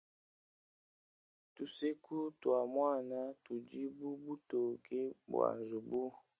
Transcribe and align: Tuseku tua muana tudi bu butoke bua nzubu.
Tuseku 1.55 2.15
tua 2.41 2.61
muana 2.73 3.19
tudi 3.43 3.81
bu 3.97 4.09
butoke 4.23 4.99
bua 5.29 5.49
nzubu. 5.59 6.01